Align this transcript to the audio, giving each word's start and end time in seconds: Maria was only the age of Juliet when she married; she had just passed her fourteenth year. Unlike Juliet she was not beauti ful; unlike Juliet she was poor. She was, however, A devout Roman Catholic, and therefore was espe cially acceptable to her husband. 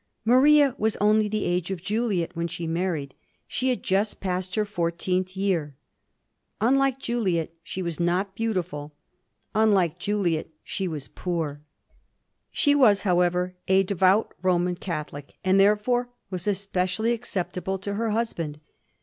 Maria 0.25 0.73
was 0.79 0.97
only 0.97 1.27
the 1.27 1.45
age 1.45 1.69
of 1.69 1.79
Juliet 1.83 2.35
when 2.35 2.47
she 2.47 2.65
married; 2.65 3.13
she 3.45 3.69
had 3.69 3.83
just 3.83 4.19
passed 4.19 4.55
her 4.55 4.65
fourteenth 4.65 5.37
year. 5.37 5.75
Unlike 6.59 6.97
Juliet 6.97 7.53
she 7.61 7.83
was 7.83 7.99
not 7.99 8.35
beauti 8.35 8.65
ful; 8.65 8.95
unlike 9.53 9.99
Juliet 9.99 10.47
she 10.63 10.87
was 10.87 11.07
poor. 11.07 11.61
She 12.49 12.73
was, 12.73 13.01
however, 13.01 13.53
A 13.67 13.83
devout 13.83 14.33
Roman 14.41 14.73
Catholic, 14.73 15.35
and 15.43 15.59
therefore 15.59 16.09
was 16.31 16.47
espe 16.47 16.71
cially 16.87 17.13
acceptable 17.13 17.77
to 17.77 17.93
her 17.93 18.09
husband. 18.09 18.59